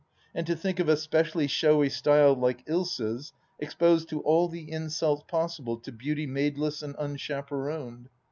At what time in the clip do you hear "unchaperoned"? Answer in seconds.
6.97-8.09